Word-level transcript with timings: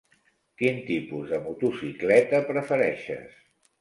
Quin 0.61 0.79
tipus 0.87 1.29
de 1.33 1.39
motocicleta 1.43 2.43
prefereixes? 2.51 3.37